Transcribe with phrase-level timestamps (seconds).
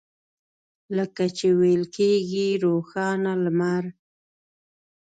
[0.97, 3.83] لکه چې ویل کېږي روښانه لمر.